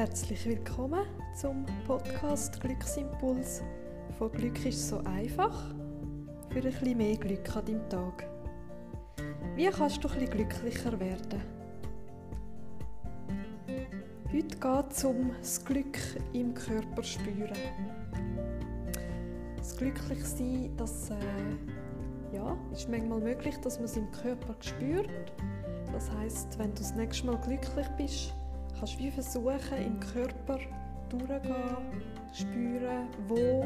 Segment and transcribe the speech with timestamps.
[0.00, 1.04] Herzlich willkommen
[1.36, 3.62] zum Podcast Glücksimpuls
[4.16, 5.74] von Glück ist so einfach
[6.48, 8.26] für ein bisschen mehr Glück an deinem Tag.
[9.56, 11.42] Wie kannst du ein bisschen glücklicher werden?
[14.32, 15.98] Heute geht es um das Glück
[16.32, 17.58] im Körper spüren.
[19.58, 25.34] Das Glücklichsein, das äh, ja, ist manchmal möglich, dass man es im Körper spürt.
[25.92, 28.34] Das heißt, wenn du das nächste Mal glücklich bist,
[28.80, 30.58] kannst wie versuchen, im Körper
[31.10, 32.02] durchzugehen,
[32.32, 33.62] spüren, wo,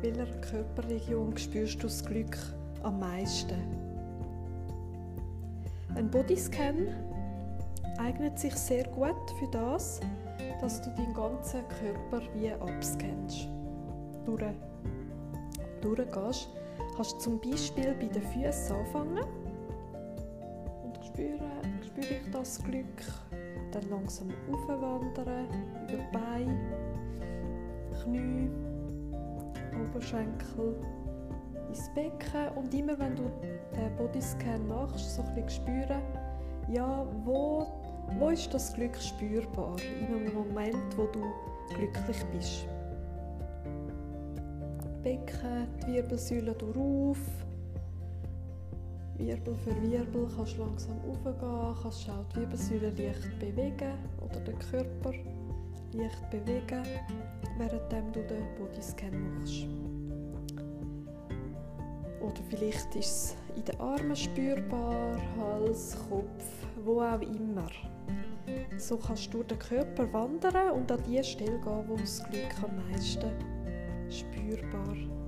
[0.00, 2.38] welcher Körperregion spürst du das Glück
[2.82, 3.60] am meisten.
[5.94, 6.88] Ein Bodyscan
[7.98, 10.00] eignet sich sehr gut für das,
[10.62, 13.48] dass du deinen ganzen Körper wie abscannst.
[14.24, 14.42] Durch,
[15.82, 16.48] durchgehst,
[16.96, 19.24] kannst du zum Beispiel bei den Füßen anfangen
[20.82, 23.02] und spüren, spüre ich das Glück
[23.72, 25.46] dann langsam aufwandern,
[25.84, 26.58] über die Beine,
[28.02, 28.50] Knie,
[29.82, 30.76] Oberschenkel,
[31.68, 33.30] ins Becken und immer wenn du
[33.74, 36.02] den Bodyscan machst, so ein bisschen spüren,
[36.68, 37.66] ja, wo,
[38.18, 41.22] wo ist das Glück spürbar in einem Moment, wo du
[41.74, 42.66] glücklich bist.
[45.02, 47.18] Becken, die Wirbelsäule auf,
[49.18, 54.58] Wirbel für Wirbel kannst du langsam aufgehen, kannst auch die Wirbelsäule leicht bewegen oder den
[54.58, 55.12] Körper
[55.92, 56.82] leicht bewegen,
[57.58, 59.66] während du den Bodyscan machst.
[62.20, 66.44] Oder vielleicht ist es in den Armen spürbar, Hals, Kopf,
[66.84, 67.68] wo auch immer.
[68.76, 72.90] So kannst du den Körper wandern und an die Stelle gehen, wo das Glück am
[72.90, 73.30] meisten
[74.10, 75.25] spürbar ist.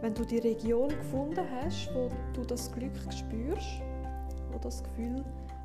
[0.00, 3.82] Wenn du die Region gefunden hast, wo du das Glück spürst,
[4.50, 5.22] wo das Gefühl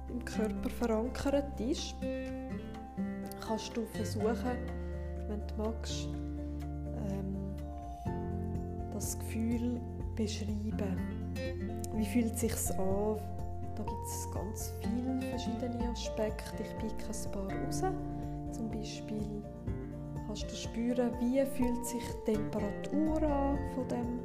[0.09, 1.95] im Körper verankert ist,
[3.45, 4.57] kannst du versuchen,
[5.27, 6.09] wenn du magst,
[7.09, 7.55] ähm,
[8.91, 9.79] das Gefühl
[10.15, 10.97] beschreiben.
[11.93, 13.17] Wie fühlt es sich an?
[13.75, 16.63] Da gibt es ganz viele verschiedene Aspekte.
[16.63, 17.83] Ich picke ein paar raus.
[18.51, 19.43] Zum Beispiel
[20.25, 24.19] kannst du spüren, wie fühlt sich die Temperatur an von dem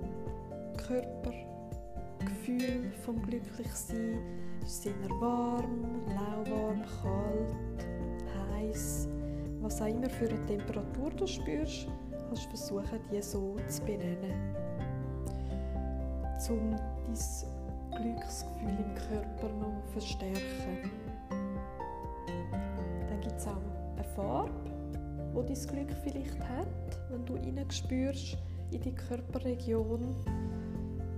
[0.87, 4.19] Körpergefühl vom Glücklichsein.
[4.65, 7.87] Ist es eher warm, lauwarm, kalt,
[8.53, 9.09] heiß,
[9.61, 11.89] was auch immer für eine Temperatur du spürst,
[12.29, 14.55] kannst du versuchen, die so zu benennen.
[16.49, 16.83] Um dein
[18.03, 20.91] Glücksgefühl im Körper noch zu verstärken.
[23.09, 23.61] Dann gibt es auch
[23.95, 24.60] eine Farbe,
[25.33, 26.67] wo dein Glück vielleicht hat,
[27.11, 27.37] wenn du
[27.73, 28.37] spürst
[28.71, 30.15] in die Körperregion.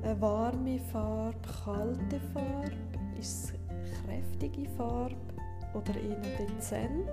[0.03, 2.73] Eine warme Farbe, kalte Farbe,
[3.19, 3.53] ist es
[4.05, 5.15] kräftige Farbe
[5.75, 7.09] oder eher dezent?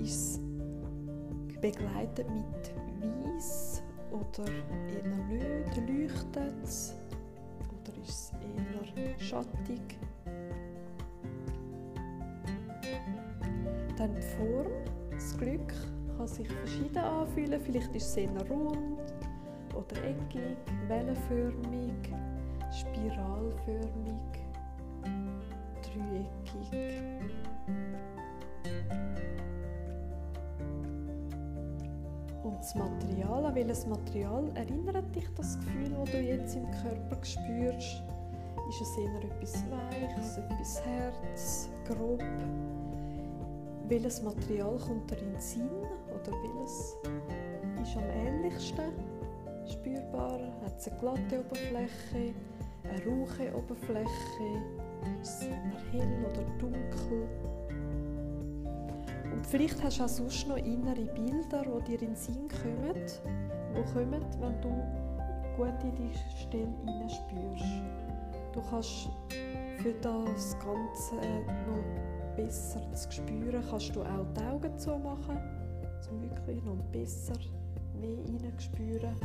[0.00, 5.76] Ist es begleitet mit Weiß oder eher nicht?
[5.76, 6.94] Leuchtet es?
[7.68, 8.32] Oder ist es
[8.96, 9.98] eher schattig?
[13.96, 14.72] Dann die Form
[15.22, 15.72] das Glück
[16.16, 17.60] kann sich verschieden anfühlen.
[17.60, 18.98] Vielleicht ist es eher rund
[19.74, 20.56] oder eckig,
[20.88, 21.92] wellenförmig,
[22.72, 24.32] spiralförmig,
[25.82, 27.12] dreieckig.
[32.42, 37.24] Und das Material, an welches Material erinnert dich das Gefühl, das du jetzt im Körper
[37.24, 38.02] spürst?
[38.68, 42.22] Ist es eher etwas Weiches, etwas Herz, grob?
[43.88, 45.68] Welches Material kommt dir in den Sinn
[46.08, 46.96] oder welches
[47.82, 48.92] ist am ähnlichsten
[49.70, 50.40] spürbar?
[50.64, 52.34] Hat es eine glatte Oberfläche,
[52.84, 54.08] eine rauche Oberfläche?
[55.20, 55.48] Ist es
[55.90, 57.28] hell oder dunkel?
[59.32, 62.94] Und vielleicht hast du auch sonst noch innere Bilder, die dir in den Sinn kommen,
[62.94, 64.68] die kommen, wenn du
[65.56, 66.68] gut in die Stelle
[67.08, 67.64] spürst.
[68.52, 69.08] Du kannst
[69.78, 75.38] für das Ganze noch besser zu spüren, kannst du auch die Augen zumachen,
[76.10, 77.34] um wirklich noch besser
[78.00, 79.16] mehr hineinspüren.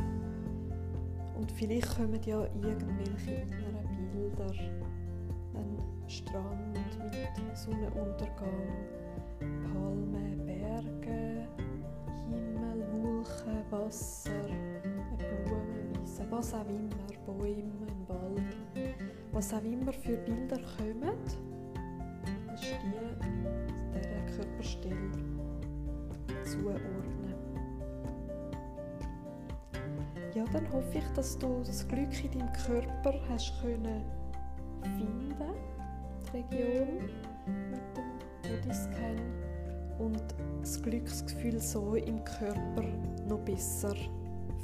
[1.36, 4.52] Und vielleicht kommen ja irgendwelche inneren Bilder.
[5.54, 8.68] Ein Strand mit Sonnenuntergang,
[9.38, 11.46] Palmen, Berge,
[12.28, 18.94] Himmel, Wolken, Wasser, eine Blumenwiese, was auch immer, Bäume, ein Wald,
[19.32, 21.47] was auch immer für Bilder kommen
[24.62, 24.96] Stelle
[26.44, 27.34] zuordnen.
[30.34, 34.04] Ja, dann hoffe ich, dass du das Glück in deinem Körper hast können
[34.82, 35.54] finden,
[36.26, 37.10] die Region
[37.70, 38.08] mit dem
[38.42, 39.16] Bodyscan
[39.98, 40.22] und
[40.60, 42.84] das Glücksgefühl so im Körper
[43.28, 43.94] noch besser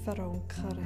[0.04, 0.78] verankern.